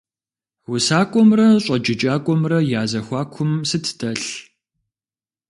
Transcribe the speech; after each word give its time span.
УсакӀуэмрэ 0.71 1.47
щӀэджыкӀакӀуэмрэ 1.63 2.59
я 2.79 2.83
зэхуакум 2.91 3.51
сыт 3.69 3.85
дэлъ? 3.99 4.29